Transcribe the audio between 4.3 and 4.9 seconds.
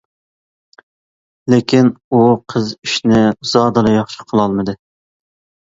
قىلالمىدى.